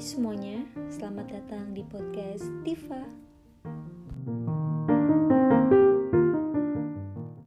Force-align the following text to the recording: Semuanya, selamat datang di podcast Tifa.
Semuanya, 0.00 0.64
selamat 0.88 1.28
datang 1.28 1.76
di 1.76 1.84
podcast 1.84 2.48
Tifa. 2.64 3.04